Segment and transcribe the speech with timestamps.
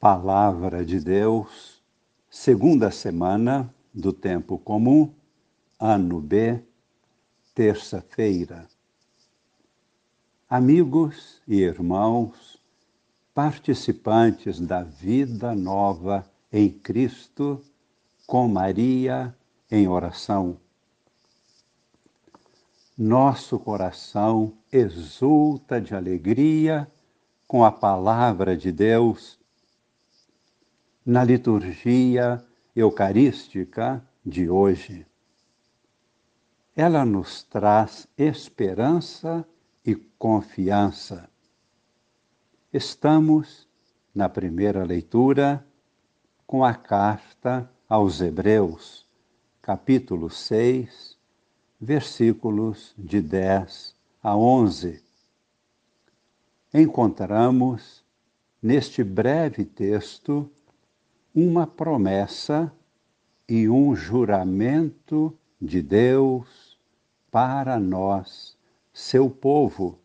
[0.00, 1.82] Palavra de Deus,
[2.30, 5.12] segunda semana do tempo comum,
[5.76, 6.62] ano B,
[7.52, 8.68] terça-feira.
[10.48, 12.62] Amigos e irmãos,
[13.34, 17.60] participantes da vida nova em Cristo,
[18.24, 19.36] com Maria
[19.68, 20.58] em oração.
[22.96, 26.88] Nosso coração exulta de alegria
[27.48, 29.37] com a palavra de Deus
[31.08, 32.44] na liturgia
[32.76, 35.06] eucarística de hoje.
[36.76, 39.42] Ela nos traz esperança
[39.82, 41.26] e confiança.
[42.70, 43.66] Estamos
[44.14, 45.66] na primeira leitura
[46.46, 49.08] com a carta aos Hebreus,
[49.62, 51.16] capítulo 6,
[51.80, 55.02] versículos de 10 a 11.
[56.74, 58.04] Encontramos
[58.62, 60.52] neste breve texto
[61.34, 62.72] uma promessa
[63.48, 66.78] e um juramento de Deus
[67.30, 68.56] para nós,
[68.92, 69.98] seu povo,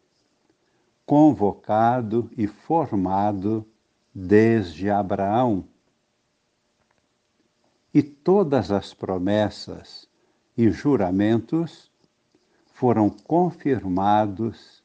[1.06, 3.66] convocado e formado
[4.14, 5.66] desde Abraão.
[7.94, 10.08] E todas as promessas
[10.58, 11.92] e juramentos
[12.74, 14.84] foram confirmados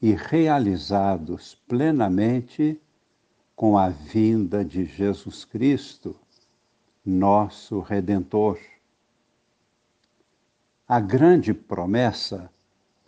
[0.00, 2.80] e realizados plenamente
[3.54, 6.16] com a vinda de Jesus Cristo,
[7.04, 8.58] nosso Redentor.
[10.86, 12.50] A grande promessa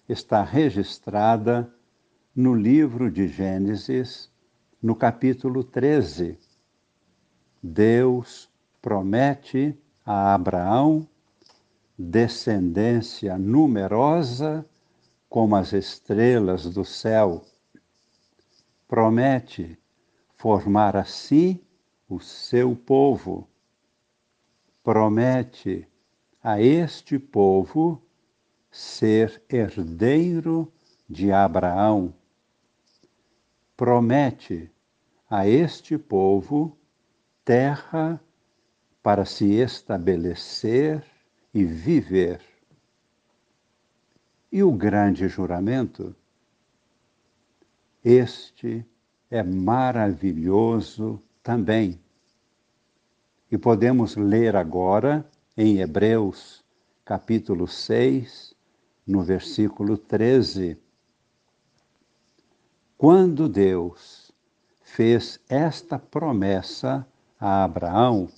[0.08, 1.72] está registrada
[2.34, 4.30] no livro de Gênesis,
[4.80, 6.38] no capítulo 13.
[7.62, 8.48] Deus
[8.80, 11.08] promete a Abraão
[11.98, 14.64] descendência numerosa
[15.28, 17.44] como as estrelas do céu.
[18.86, 19.78] Promete
[20.36, 21.60] formar assim
[22.08, 23.48] o seu povo.
[24.82, 25.88] Promete
[26.42, 28.00] a este povo
[28.70, 30.72] ser herdeiro
[31.08, 32.14] de Abraão.
[33.76, 34.70] Promete
[35.28, 36.76] a este povo
[37.44, 38.20] terra
[39.02, 41.04] para se estabelecer
[41.52, 42.40] e viver.
[44.52, 46.14] E o grande juramento?
[48.04, 48.86] Este
[49.30, 52.00] é maravilhoso também.
[53.50, 56.64] E podemos ler agora em Hebreus,
[57.04, 58.54] capítulo 6,
[59.06, 60.78] no versículo 13.
[62.98, 64.32] Quando Deus
[64.82, 67.06] fez esta promessa
[67.38, 68.28] a Abraão,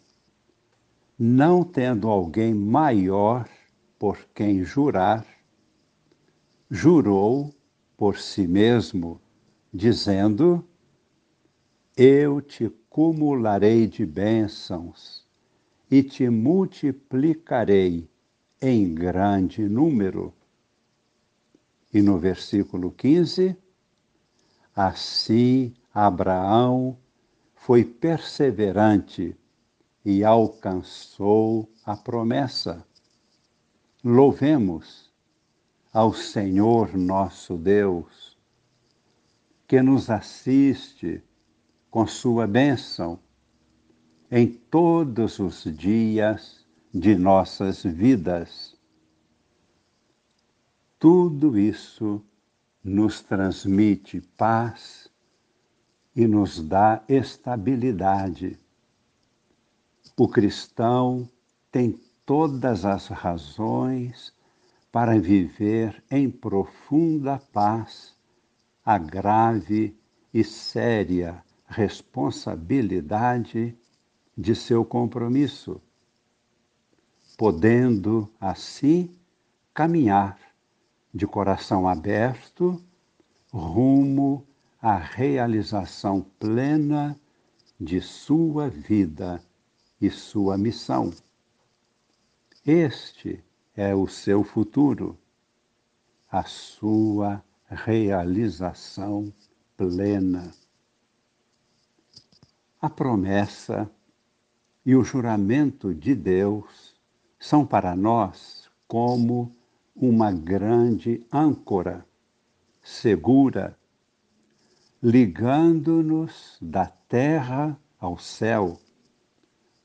[1.19, 3.49] não tendo alguém maior
[3.99, 5.27] por quem jurar,
[6.71, 7.53] jurou
[7.97, 9.21] por si mesmo,
[9.73, 10.65] dizendo:
[12.01, 15.27] eu te cumularei de bênçãos
[15.91, 18.09] e te multiplicarei
[18.63, 20.33] em grande número.
[21.93, 23.57] E no versículo 15,
[24.77, 26.97] assim Abraão
[27.57, 29.37] foi perseverante
[30.05, 32.87] e alcançou a promessa.
[34.05, 35.13] Louvemos
[35.93, 38.39] ao Senhor nosso Deus,
[39.67, 41.25] que nos assiste
[41.91, 43.19] com sua bênção
[44.31, 48.77] em todos os dias de nossas vidas.
[50.99, 52.23] Tudo isso
[52.85, 55.11] nos transmite paz
[56.15, 58.59] e nos dá estabilidade.
[60.17, 61.29] O cristão
[61.71, 64.35] tem todas as razões
[64.91, 68.15] para viver em profunda paz
[68.85, 69.97] a grave
[70.35, 73.77] e séria responsabilidade
[74.37, 75.81] de seu compromisso,
[77.37, 79.15] podendo assim
[79.75, 80.39] caminhar
[81.13, 82.83] de coração aberto
[83.53, 84.47] rumo
[84.81, 87.19] à realização plena
[87.79, 89.43] de sua vida
[90.01, 91.13] e sua missão.
[92.65, 93.45] Este
[93.77, 95.19] é o seu futuro,
[96.31, 99.33] a sua realização
[99.77, 100.51] plena
[102.81, 103.91] a promessa
[104.85, 106.95] e o juramento de Deus
[107.39, 109.55] são para nós como
[109.95, 112.07] uma grande âncora
[112.83, 113.79] segura,
[115.03, 118.81] ligando-nos da terra ao céu,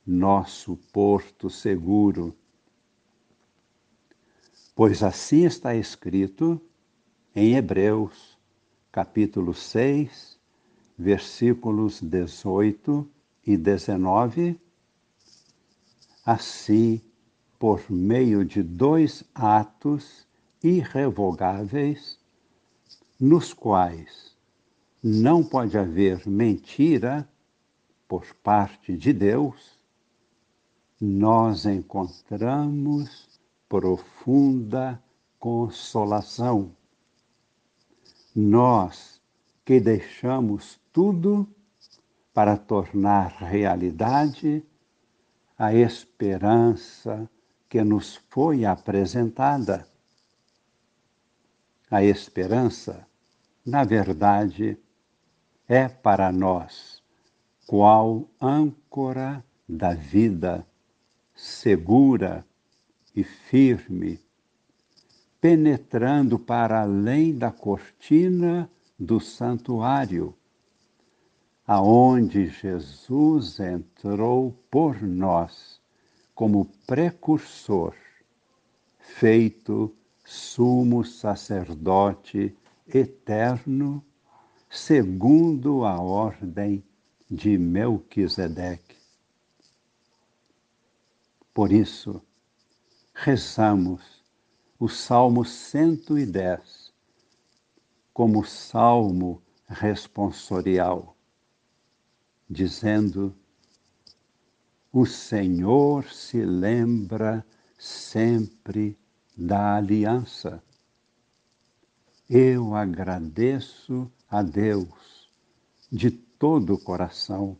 [0.05, 2.35] nosso porto seguro.
[4.75, 6.61] Pois assim está escrito
[7.35, 8.37] em Hebreus,
[8.91, 10.32] capítulo 6,
[11.03, 13.05] versículos 18
[13.45, 14.57] e 19.
[16.25, 17.01] Assim,
[17.59, 20.25] por meio de dois atos
[20.63, 22.17] irrevogáveis,
[23.19, 24.33] nos quais
[25.03, 27.27] não pode haver mentira
[28.07, 29.77] por parte de Deus,
[31.01, 33.27] nós encontramos
[33.67, 35.03] profunda
[35.37, 36.73] consolação.
[38.33, 39.21] Nós
[39.65, 41.47] que deixamos tudo
[42.33, 44.63] para tornar realidade
[45.57, 47.27] a esperança
[47.67, 49.87] que nos foi apresentada.
[51.89, 53.07] A esperança,
[53.65, 54.77] na verdade,
[55.67, 57.01] é para nós
[57.65, 60.65] qual âncora da vida,
[61.33, 62.45] segura
[63.15, 64.19] e firme,
[65.41, 68.69] penetrando para além da cortina
[68.99, 70.35] do santuário,
[71.65, 75.81] aonde Jesus entrou por nós
[76.35, 77.95] como precursor,
[78.99, 79.95] feito
[80.25, 82.55] sumo sacerdote
[82.87, 84.03] eterno,
[84.69, 86.83] segundo a ordem
[87.29, 88.97] de Melquisedeque.
[91.53, 92.21] Por isso,
[93.13, 94.23] rezamos
[94.79, 96.91] o Salmo 110
[98.13, 101.15] como salmo responsorial,
[102.49, 103.35] dizendo:
[104.91, 107.45] O Senhor se lembra
[107.77, 108.97] sempre
[109.35, 110.63] da aliança.
[112.29, 115.29] Eu agradeço a Deus
[115.91, 117.57] de todo o coração,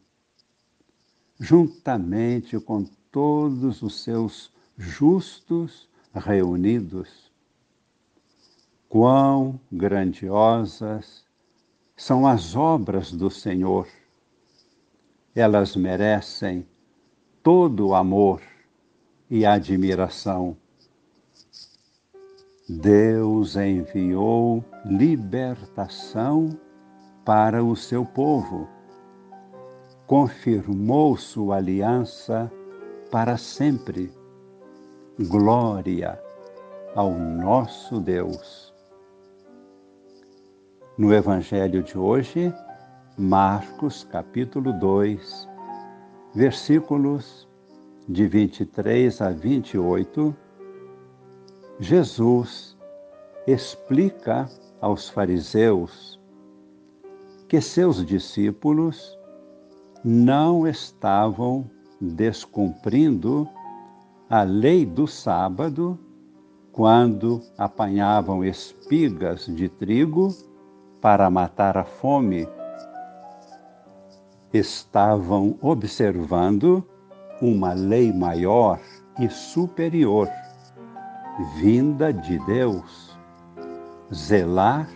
[1.40, 7.32] juntamente com todos os seus justos reunidos.
[8.88, 11.26] Quão grandiosas
[11.96, 13.88] são as obras do Senhor!
[15.36, 16.66] Elas merecem
[17.42, 18.42] todo o amor
[19.30, 20.56] e admiração.
[22.70, 26.58] Deus enviou libertação
[27.26, 28.68] para o seu povo,
[30.06, 32.52] confirmou sua aliança
[33.12, 34.12] para sempre.
[35.20, 36.22] Glória
[36.96, 38.74] ao nosso Deus.
[40.96, 42.54] No Evangelho de hoje,
[43.16, 45.48] Marcos capítulo 2,
[46.34, 47.48] versículos
[48.10, 50.36] de 23 a 28,
[51.80, 52.76] Jesus
[53.46, 54.50] explica
[54.82, 56.20] aos fariseus
[57.48, 59.16] que seus discípulos
[60.04, 61.70] não estavam
[62.02, 63.48] descumprindo
[64.28, 66.00] a lei do sábado
[66.72, 70.30] quando apanhavam espigas de trigo
[71.00, 72.48] para matar a fome.
[74.54, 76.88] Estavam observando
[77.42, 78.80] uma lei maior
[79.20, 80.30] e superior,
[81.56, 83.18] vinda de Deus,
[84.14, 84.88] zelar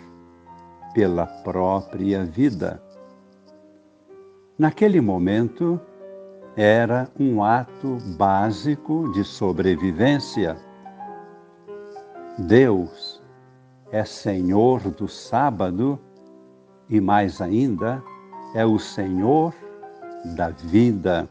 [0.94, 2.80] pela própria vida.
[4.59, 5.81] Naquele momento,
[6.56, 10.56] era um ato básico de sobrevivência.
[12.38, 13.19] Deus
[13.92, 16.00] é Senhor do sábado
[16.88, 18.04] e, mais ainda,
[18.54, 19.54] é o Senhor
[20.36, 21.28] da vida.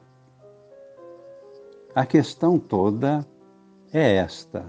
[1.95, 3.27] A questão toda
[3.93, 4.65] é esta: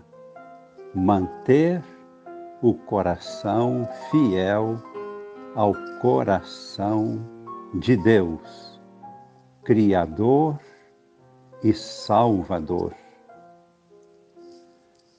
[0.93, 1.83] manter
[2.61, 4.81] o coração fiel
[5.55, 7.19] ao coração
[7.75, 8.79] de Deus.
[9.63, 10.57] Criador
[11.61, 12.93] e Salvador.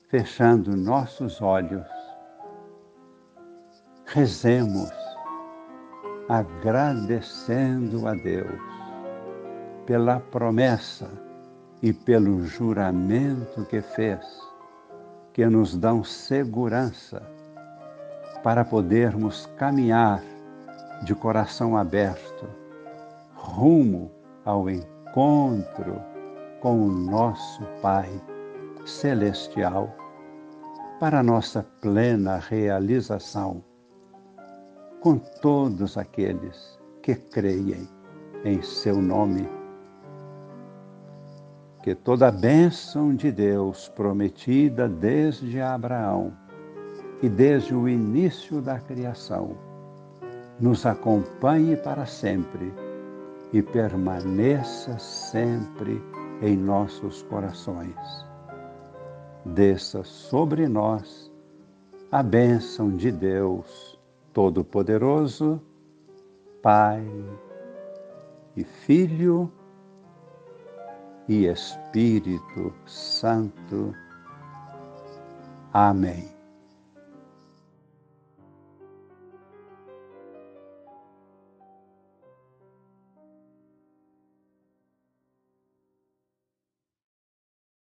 [0.09, 1.85] Fechando nossos olhos,
[4.05, 4.89] rezemos,
[6.29, 8.61] agradecendo a Deus
[9.87, 11.09] pela promessa
[11.81, 14.23] e pelo juramento que fez,
[15.33, 17.23] que nos dão segurança
[18.43, 20.21] para podermos caminhar
[21.03, 22.47] de coração aberto
[23.33, 24.11] rumo
[24.45, 25.99] ao encontro
[26.61, 28.09] com o nosso Pai
[28.85, 29.95] Celestial,
[30.99, 33.63] para nossa plena realização
[35.01, 37.87] com todos aqueles que creem
[38.43, 39.47] em seu nome.
[41.83, 46.33] Que toda a bênção de Deus prometida desde Abraão
[47.21, 49.55] e desde o início da criação
[50.59, 52.73] nos acompanhe para sempre
[53.53, 56.03] e permaneça sempre
[56.41, 57.95] em nossos corações.
[59.45, 61.31] Desça sobre nós
[62.11, 63.88] a bênção de Deus
[64.33, 65.61] Todo-Poderoso,
[66.61, 67.05] Pai
[68.55, 69.51] e Filho
[71.27, 73.93] e Espírito Santo.
[75.71, 76.38] Amém.